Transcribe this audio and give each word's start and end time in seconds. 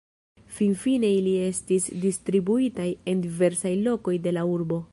Finfine 0.53 1.11
ili 1.17 1.33
estis 1.49 1.85
distribuitaj 2.05 2.87
en 3.13 3.21
diversaj 3.27 3.75
lokoj 3.89 4.15
de 4.27 4.35
la 4.39 4.47
urbo. 4.55 4.81